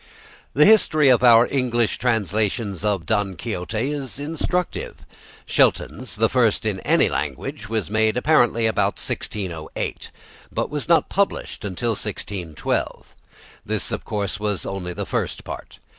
[0.55, 5.05] The history of our English translations of "Don Quixote" is instructive.
[5.45, 10.09] Shelton's, the first in any language, was made, apparently, about 1608,
[10.51, 13.13] but not published till 1612.
[13.63, 15.77] This of course was only the First Part.